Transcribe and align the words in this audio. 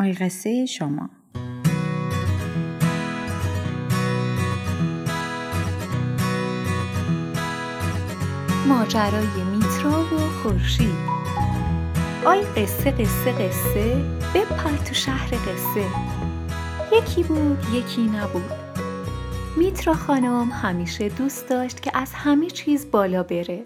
آی 0.00 0.12
قصه 0.12 0.66
شما. 0.66 1.10
ماجرای 8.68 9.44
میترا 9.52 10.00
و 10.00 10.18
خورشید. 10.42 10.88
آی 12.24 12.42
قصه 12.42 12.90
قصه 12.90 13.32
قصه 13.32 14.04
بپر 14.34 14.76
تو 14.76 14.94
شهر 14.94 15.28
قصه. 15.28 15.84
یکی 16.92 17.22
بود 17.22 17.58
یکی 17.72 18.02
نبود. 18.02 18.50
میترا 19.56 19.94
خانم 19.94 20.50
همیشه 20.62 21.08
دوست 21.08 21.48
داشت 21.48 21.82
که 21.82 21.90
از 21.94 22.12
همه 22.14 22.50
چیز 22.50 22.90
بالا 22.90 23.22
بره. 23.22 23.64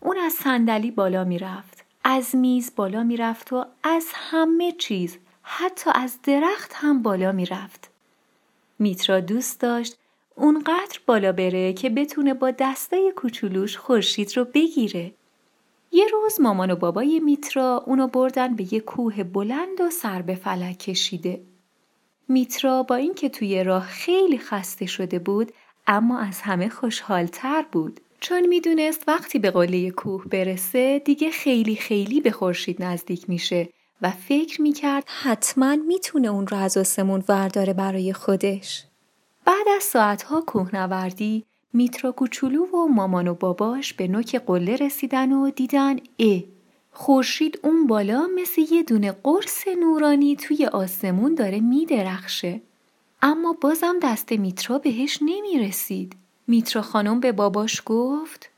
اون 0.00 0.16
از 0.18 0.32
صندلی 0.32 0.90
بالا 0.90 1.24
می‌رفت 1.24 1.84
از 2.04 2.34
میز 2.34 2.72
بالا 2.76 3.02
می‌رفت 3.02 3.52
و 3.52 3.66
از 3.82 4.06
همه 4.14 4.72
چیز 4.72 5.18
حتی 5.52 5.90
از 5.94 6.18
درخت 6.22 6.72
هم 6.74 7.02
بالا 7.02 7.32
می‌رفت. 7.32 7.90
میترا 8.78 9.20
دوست 9.20 9.60
داشت 9.60 9.96
اونقدر 10.34 11.00
بالا 11.06 11.32
بره 11.32 11.72
که 11.72 11.90
بتونه 11.90 12.34
با 12.34 12.50
دستای 12.50 13.12
کوچولوش 13.16 13.76
خورشید 13.76 14.36
رو 14.36 14.44
بگیره. 14.44 15.12
یه 15.92 16.06
روز 16.12 16.40
مامان 16.40 16.70
و 16.70 16.76
بابای 16.76 17.20
میترا 17.20 17.84
اونو 17.86 18.06
بردن 18.06 18.56
به 18.56 18.74
یه 18.74 18.80
کوه 18.80 19.22
بلند 19.24 19.80
و 19.80 19.90
سر 19.90 20.22
به 20.22 20.34
فلک 20.34 20.78
کشیده. 20.78 21.40
میترا 22.28 22.82
با 22.82 22.94
اینکه 22.94 23.28
توی 23.28 23.64
راه 23.64 23.86
خیلی 23.86 24.38
خسته 24.38 24.86
شده 24.86 25.18
بود 25.18 25.52
اما 25.86 26.18
از 26.18 26.40
همه 26.40 26.68
خوشحالتر 26.68 27.64
بود. 27.72 28.00
چون 28.20 28.46
می‌دونست 28.46 29.04
وقتی 29.08 29.38
به 29.38 29.50
قله 29.50 29.90
کوه 29.90 30.24
برسه 30.24 30.98
دیگه 30.98 31.30
خیلی 31.30 31.76
خیلی 31.76 32.20
به 32.20 32.30
خورشید 32.30 32.82
نزدیک 32.82 33.30
میشه. 33.30 33.68
و 34.02 34.10
فکر 34.10 34.62
می‌کرد 34.62 35.04
حتما 35.06 35.76
می‌تونه 35.76 36.28
اون 36.28 36.46
رو 36.46 36.56
از 36.56 36.76
آسمون 36.76 37.24
ورداره 37.28 37.72
برای 37.72 38.12
خودش. 38.12 38.84
بعد 39.44 39.68
از 39.76 39.82
ساعتها 39.82 40.40
کوهنوردی 40.40 41.44
میترا 41.72 42.12
کوچولو 42.12 42.66
و 42.66 42.86
مامان 42.86 43.28
و 43.28 43.34
باباش 43.34 43.94
به 43.94 44.08
نوک 44.08 44.36
قله 44.36 44.76
رسیدن 44.76 45.32
و 45.32 45.50
دیدن 45.50 45.96
اه 46.18 46.42
خورشید 46.92 47.60
اون 47.62 47.86
بالا 47.86 48.28
مثل 48.34 48.62
یه 48.70 48.82
دونه 48.82 49.12
قرص 49.12 49.68
نورانی 49.68 50.36
توی 50.36 50.66
آسمون 50.66 51.34
داره 51.34 51.60
میدرخشه. 51.60 52.60
اما 53.22 53.52
بازم 53.60 53.96
دست 54.02 54.32
میترا 54.32 54.78
بهش 54.78 55.18
نمی‌رسید. 55.22 56.16
میترا 56.46 56.82
خانم 56.82 57.20
به 57.20 57.32
باباش 57.32 57.82
گفت 57.86 58.50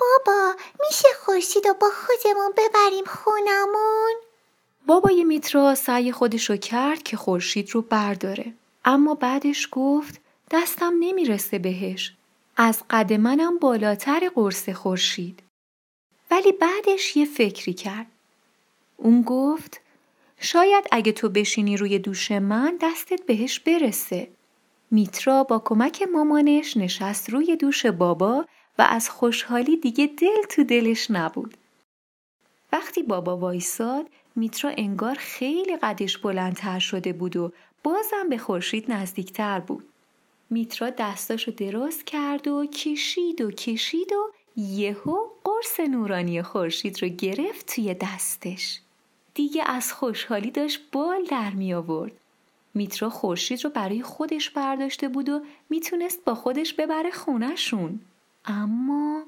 بابا 0.00 0.52
میشه 0.80 1.08
خورشید 1.24 1.66
و 1.66 1.74
با 1.80 1.88
خودمون 2.06 2.52
ببریم 2.52 3.04
خونمون؟ 3.04 4.27
بابای 5.08 5.24
میترا 5.24 5.74
سعی 5.74 6.12
خودشو 6.12 6.56
کرد 6.56 7.02
که 7.02 7.16
خورشید 7.16 7.70
رو 7.70 7.82
برداره. 7.82 8.52
اما 8.84 9.14
بعدش 9.14 9.68
گفت 9.72 10.20
دستم 10.50 10.92
نمی‌رسه 11.00 11.58
بهش. 11.58 12.14
از 12.56 12.82
قد 12.90 13.12
منم 13.12 13.58
بالاتر 13.58 14.28
قرص 14.34 14.68
خورشید. 14.68 15.42
ولی 16.30 16.52
بعدش 16.52 17.16
یه 17.16 17.24
فکری 17.24 17.74
کرد. 17.74 18.06
اون 18.96 19.22
گفت 19.22 19.80
شاید 20.40 20.84
اگه 20.92 21.12
تو 21.12 21.28
بشینی 21.28 21.76
روی 21.76 21.98
دوش 21.98 22.32
من 22.32 22.78
دستت 22.80 23.26
بهش 23.26 23.58
برسه. 23.58 24.28
میترا 24.90 25.44
با 25.44 25.58
کمک 25.58 26.02
مامانش 26.02 26.76
نشست 26.76 27.30
روی 27.30 27.56
دوش 27.56 27.86
بابا 27.86 28.46
و 28.78 28.82
از 28.82 29.10
خوشحالی 29.10 29.76
دیگه 29.76 30.06
دل 30.06 30.42
تو 30.48 30.64
دلش 30.64 31.10
نبود. 31.10 31.56
وقتی 32.72 33.02
بابا 33.02 33.36
وایساد 33.36 34.06
میترا 34.38 34.72
انگار 34.76 35.14
خیلی 35.14 35.76
قدش 35.76 36.18
بلندتر 36.18 36.78
شده 36.78 37.12
بود 37.12 37.36
و 37.36 37.52
بازم 37.82 38.28
به 38.28 38.38
خورشید 38.38 38.92
نزدیکتر 38.92 39.60
بود. 39.60 39.84
میترا 40.50 40.90
دستاشو 40.90 41.50
دراز 41.50 42.04
کرد 42.04 42.48
و 42.48 42.66
کشید 42.66 43.40
و 43.40 43.50
کشید 43.50 44.12
و 44.12 44.32
یهو 44.56 45.16
قرص 45.44 45.80
نورانی 45.80 46.42
خورشید 46.42 47.02
رو 47.02 47.08
گرفت 47.08 47.74
توی 47.74 47.94
دستش. 47.94 48.80
دیگه 49.34 49.62
از 49.66 49.92
خوشحالی 49.92 50.50
داشت 50.50 50.80
بال 50.92 51.24
در 51.24 51.50
می 51.50 51.74
آورد. 51.74 52.12
میترا 52.74 53.10
خورشید 53.10 53.64
رو 53.64 53.70
برای 53.70 54.02
خودش 54.02 54.50
برداشته 54.50 55.08
بود 55.08 55.28
و 55.28 55.40
می‌تونست 55.70 56.24
با 56.24 56.34
خودش 56.34 56.74
ببره 56.74 57.10
خونشون. 57.10 58.00
اما 58.44 59.22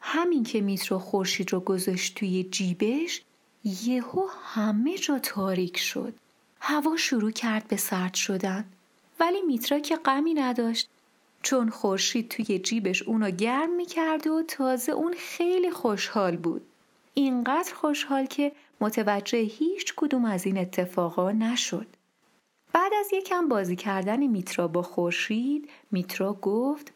همین 0.00 0.44
که 0.44 0.60
میترا 0.60 0.98
خورشید 0.98 1.52
رو 1.52 1.60
گذاشت 1.60 2.14
توی 2.14 2.44
جیبش 2.44 3.22
یهو 3.64 4.26
همه 4.44 4.98
جا 4.98 5.18
تاریک 5.18 5.76
شد. 5.76 6.14
هوا 6.60 6.96
شروع 6.96 7.30
کرد 7.30 7.68
به 7.68 7.76
سرد 7.76 8.14
شدن. 8.14 8.64
ولی 9.20 9.42
میترا 9.42 9.78
که 9.78 9.96
غمی 9.96 10.34
نداشت 10.34 10.88
چون 11.42 11.70
خورشید 11.70 12.28
توی 12.28 12.58
جیبش 12.58 13.02
اونو 13.02 13.30
گرم 13.30 13.76
می‌کرد 13.76 14.26
و 14.26 14.42
تازه 14.42 14.92
اون 14.92 15.14
خیلی 15.18 15.70
خوشحال 15.70 16.36
بود. 16.36 16.62
اینقدر 17.14 17.74
خوشحال 17.74 18.26
که 18.26 18.52
متوجه 18.80 19.38
هیچ 19.38 19.94
کدوم 19.96 20.24
از 20.24 20.46
این 20.46 20.58
اتفاقا 20.58 21.32
نشد. 21.32 21.86
بعد 22.72 22.92
از 23.00 23.06
یکم 23.12 23.48
بازی 23.48 23.76
کردن 23.76 24.26
میترا 24.26 24.68
با 24.68 24.82
خورشید 24.82 25.68
میترا 25.90 26.32
گفت 26.32 26.92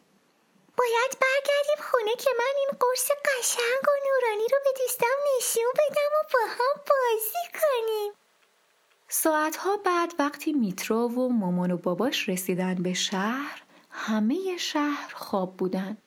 باید 0.77 1.17
برگردیم 1.21 1.85
خونه 1.91 2.15
که 2.15 2.29
من 2.37 2.53
این 2.57 2.69
قرص 2.79 3.09
قشنگ 3.25 3.83
و 3.87 3.91
نورانی 4.07 4.47
رو 4.51 4.57
به 4.63 4.69
دوستم 4.79 5.15
نشون 5.37 5.73
بدم 5.73 6.11
و 6.19 6.23
با 6.33 6.39
هم 6.53 6.81
بازی 6.89 7.59
کنیم. 7.61 8.13
ساعتها 9.09 9.77
بعد 9.77 10.13
وقتی 10.19 10.53
میترا 10.53 11.07
و 11.07 11.33
مامان 11.33 11.71
و 11.71 11.77
باباش 11.77 12.29
رسیدن 12.29 12.75
به 12.75 12.93
شهر 12.93 13.61
همه 13.89 14.57
شهر 14.57 15.13
خواب 15.15 15.57
بودن. 15.57 15.97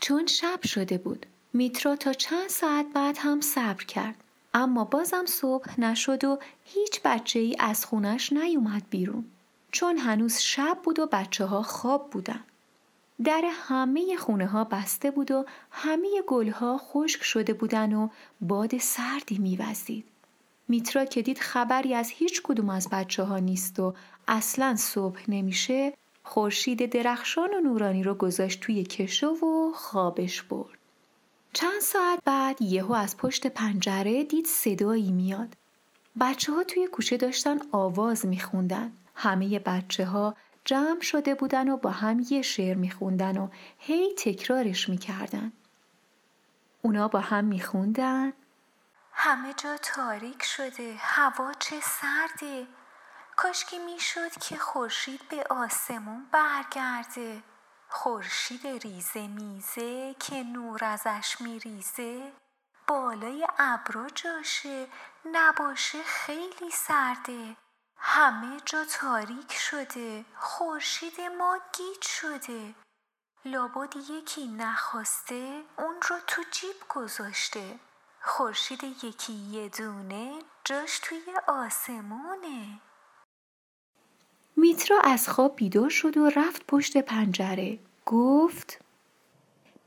چون 0.00 0.26
شب 0.26 0.66
شده 0.66 0.98
بود 0.98 1.26
میترا 1.52 1.96
تا 1.96 2.12
چند 2.12 2.48
ساعت 2.48 2.86
بعد 2.94 3.16
هم 3.18 3.40
صبر 3.40 3.84
کرد. 3.84 4.14
اما 4.54 4.84
بازم 4.84 5.26
صبح 5.26 5.80
نشد 5.80 6.24
و 6.24 6.38
هیچ 6.64 7.00
بچه 7.04 7.38
ای 7.38 7.56
از 7.58 7.84
خونش 7.84 8.32
نیومد 8.32 8.82
بیرون. 8.90 9.30
چون 9.72 9.98
هنوز 9.98 10.38
شب 10.38 10.78
بود 10.84 10.98
و 10.98 11.06
بچه 11.06 11.44
ها 11.44 11.62
خواب 11.62 12.10
بودن. 12.10 12.44
در 13.24 13.44
همه 13.52 14.16
خونه 14.16 14.46
ها 14.46 14.64
بسته 14.64 15.10
بود 15.10 15.30
و 15.30 15.44
همه 15.70 16.08
گل 16.26 16.48
ها 16.48 16.78
خشک 16.78 17.22
شده 17.22 17.52
بودن 17.52 17.92
و 17.92 18.08
باد 18.40 18.78
سردی 18.78 19.38
میوزید. 19.38 20.04
میترا 20.68 21.04
که 21.04 21.22
دید 21.22 21.38
خبری 21.38 21.94
از 21.94 22.10
هیچ 22.10 22.42
کدوم 22.44 22.70
از 22.70 22.88
بچه 22.92 23.22
ها 23.22 23.38
نیست 23.38 23.80
و 23.80 23.94
اصلا 24.28 24.76
صبح 24.76 25.20
نمیشه 25.28 25.92
خورشید 26.22 26.90
درخشان 26.90 27.54
و 27.54 27.60
نورانی 27.60 28.02
رو 28.02 28.14
گذاشت 28.14 28.60
توی 28.60 28.84
کشو 28.84 29.26
و 29.26 29.72
خوابش 29.74 30.42
برد. 30.42 30.78
چند 31.52 31.80
ساعت 31.80 32.18
بعد 32.24 32.62
یهو 32.62 32.92
از 32.92 33.16
پشت 33.16 33.46
پنجره 33.46 34.24
دید 34.24 34.46
صدایی 34.46 35.12
میاد. 35.12 35.48
بچه 36.20 36.52
ها 36.52 36.64
توی 36.64 36.86
کوچه 36.86 37.16
داشتن 37.16 37.58
آواز 37.72 38.26
میخوندن. 38.26 38.92
همه 39.14 39.58
بچه 39.58 40.04
ها 40.04 40.36
جمع 40.66 41.00
شده 41.00 41.34
بودن 41.34 41.68
و 41.68 41.76
با 41.76 41.90
هم 41.90 42.26
یه 42.30 42.42
شعر 42.42 42.76
میخوندن 42.76 43.36
و 43.36 43.48
هی 43.78 44.14
تکرارش 44.14 44.88
می‌کردن. 44.88 45.52
اونا 46.82 47.08
با 47.08 47.20
هم 47.20 47.44
میخوندن. 47.44 48.32
همه 49.12 49.52
جا 49.52 49.76
تاریک 49.76 50.42
شده 50.42 50.94
هوا 50.98 51.52
چه 51.58 51.76
سرده. 51.80 52.66
کاشکی 53.36 53.78
می‌شد 53.78 54.30
که 54.30 54.56
خورشید 54.56 55.20
به 55.28 55.44
آسمون 55.50 56.26
برگرده. 56.32 57.42
خورشید 57.88 58.66
ریزه 58.66 59.26
میزه 59.26 60.14
که 60.14 60.42
نور 60.42 60.84
ازش 60.84 61.36
میریزه. 61.40 62.32
بالای 62.86 63.46
ابرا 63.58 64.06
جاشه 64.08 64.86
نباشه 65.32 65.98
خیلی 66.02 66.70
سرده. 66.72 67.56
همه 68.08 68.60
جا 68.64 68.84
تاریک 68.84 69.52
شده 69.52 70.24
خورشید 70.38 71.20
ما 71.20 71.58
گیج 71.76 72.02
شده. 72.02 72.74
لابد 73.44 73.96
یکی 74.10 74.46
نخواسته 74.46 75.62
اون 75.78 75.94
رو 76.08 76.16
تو 76.26 76.42
جیب 76.50 76.76
گذاشته. 76.88 77.78
خورشید 78.22 78.84
یکی 78.84 79.32
یه 79.32 79.68
دونه 79.68 80.38
جاش 80.64 80.98
توی 80.98 81.22
آسمونه. 81.48 82.80
میترا 84.56 85.00
از 85.00 85.28
خواب 85.28 85.56
بیدار 85.56 85.90
شد 85.90 86.16
و 86.16 86.30
رفت 86.30 86.66
پشت 86.66 86.96
پنجره. 86.96 87.78
گفت 88.06 88.78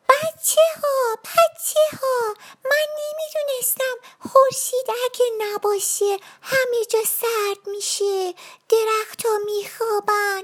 بچه 0.09 0.61
ها 0.83 1.15
بچه 1.23 1.97
ها 2.01 2.33
من 2.65 2.87
نمی‌دونستم 2.99 3.95
خورشید 4.19 4.69
اگه 4.91 5.25
نباشه 5.53 6.17
همه 6.41 6.85
جا 6.89 6.99
سرد 7.05 7.67
میشه 7.71 8.33
درخت 8.69 9.25
ها 9.25 9.31
میخوابن 9.45 10.41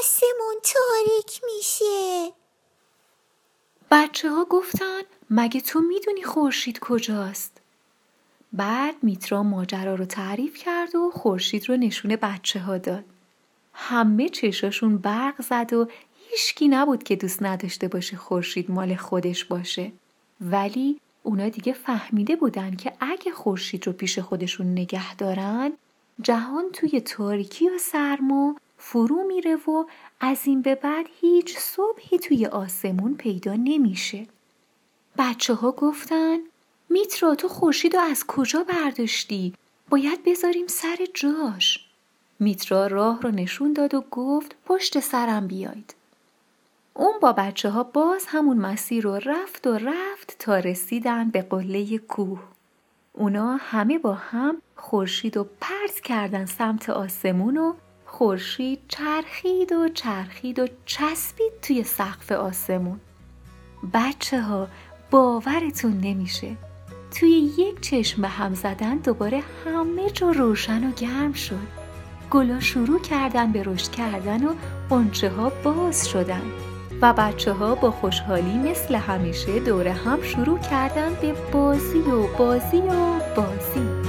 آسمون 0.00 0.56
تاریک 0.62 1.40
میشه 1.44 2.32
بچه 3.90 4.30
ها 4.30 4.44
گفتن 4.44 5.02
مگه 5.30 5.60
تو 5.60 5.80
می‌دونی 5.80 6.22
خورشید 6.22 6.78
کجاست؟ 6.78 7.52
بعد 8.52 8.94
میترا 9.02 9.42
ماجرا 9.42 9.94
رو 9.94 10.04
تعریف 10.04 10.56
کرد 10.56 10.94
و 10.94 11.10
خورشید 11.10 11.68
رو 11.68 11.76
نشون 11.76 12.16
بچه 12.16 12.60
ها 12.60 12.78
داد. 12.78 13.04
همه 13.72 14.28
چشاشون 14.28 14.98
برق 14.98 15.42
زد 15.42 15.72
و 15.72 15.88
هیچکی 16.30 16.68
نبود 16.68 17.02
که 17.02 17.16
دوست 17.16 17.42
نداشته 17.42 17.88
باشه 17.88 18.16
خورشید 18.16 18.70
مال 18.70 18.96
خودش 18.96 19.44
باشه. 19.44 19.92
ولی 20.40 21.00
اونا 21.28 21.48
دیگه 21.48 21.72
فهمیده 21.72 22.36
بودن 22.36 22.76
که 22.76 22.92
اگه 23.00 23.32
خورشید 23.32 23.86
رو 23.86 23.92
پیش 23.92 24.18
خودشون 24.18 24.72
نگه 24.72 25.14
دارن 25.14 25.72
جهان 26.22 26.64
توی 26.72 27.00
تاریکی 27.00 27.68
و 27.68 27.78
سرما 27.78 28.56
فرو 28.78 29.24
میره 29.26 29.56
و 29.56 29.84
از 30.20 30.38
این 30.44 30.62
به 30.62 30.74
بعد 30.74 31.06
هیچ 31.20 31.58
صبحی 31.58 32.18
توی 32.18 32.46
آسمون 32.46 33.14
پیدا 33.14 33.54
نمیشه. 33.54 34.26
بچه 35.18 35.54
ها 35.54 35.72
گفتن 35.72 36.38
میترا 36.90 37.34
تو 37.34 37.48
خورشید 37.48 37.96
رو 37.96 38.02
از 38.02 38.26
کجا 38.26 38.64
برداشتی؟ 38.64 39.54
باید 39.90 40.24
بذاریم 40.24 40.66
سر 40.66 40.98
جاش. 41.14 41.86
میترا 42.38 42.86
راه 42.86 43.22
رو 43.22 43.30
نشون 43.30 43.72
داد 43.72 43.94
و 43.94 44.04
گفت 44.10 44.56
پشت 44.66 45.00
سرم 45.00 45.46
بیاید. 45.46 45.94
اون 47.00 47.12
با 47.20 47.32
بچه 47.32 47.70
ها 47.70 47.82
باز 47.82 48.24
همون 48.28 48.56
مسیر 48.56 49.04
رو 49.04 49.14
رفت 49.14 49.66
و 49.66 49.78
رفت 49.78 50.36
تا 50.38 50.58
رسیدن 50.58 51.30
به 51.30 51.42
قله 51.42 51.98
کوه. 51.98 52.40
اونا 53.12 53.58
همه 53.60 53.98
با 53.98 54.14
هم 54.14 54.56
خورشید 54.76 55.36
و 55.36 55.46
پرت 55.60 56.00
کردن 56.00 56.46
سمت 56.46 56.90
آسمون 56.90 57.56
و 57.56 57.72
خورشید 58.06 58.78
چرخید 58.88 59.72
و 59.72 59.88
چرخید 59.88 60.58
و 60.58 60.66
چسبید 60.86 61.52
توی 61.62 61.84
سقف 61.84 62.32
آسمون. 62.32 63.00
بچه 63.94 64.40
ها 64.40 64.68
باورتون 65.10 66.00
نمیشه. 66.00 66.56
توی 67.20 67.30
یک 67.58 67.80
چشم 67.80 68.22
به 68.22 68.28
هم 68.28 68.54
زدن 68.54 68.96
دوباره 68.96 69.42
همه 69.64 70.10
جا 70.10 70.30
روشن 70.30 70.88
و 70.88 70.92
گرم 70.92 71.32
شد. 71.32 71.68
گلا 72.30 72.60
شروع 72.60 73.00
کردن 73.00 73.52
به 73.52 73.62
رشد 73.62 73.90
کردن 73.90 74.44
و 74.44 74.54
قنچه 74.90 75.30
ها 75.30 75.52
باز 75.64 76.08
شدن. 76.08 76.42
و 77.02 77.12
بچه 77.12 77.52
ها 77.52 77.74
با 77.74 77.90
خوشحالی 77.90 78.58
مثل 78.58 78.94
همیشه 78.94 79.60
دوره 79.60 79.92
هم 79.92 80.22
شروع 80.22 80.58
کردن 80.58 81.14
به 81.20 81.34
بازی 81.52 81.98
و 81.98 82.36
بازی 82.38 82.80
و 82.80 83.18
بازی. 83.36 84.08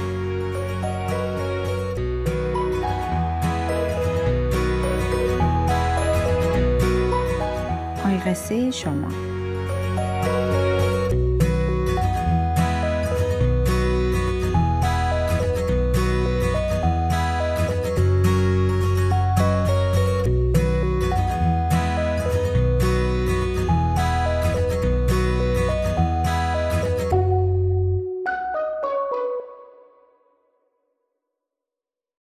قصه 8.26 8.70
شما. 8.70 9.08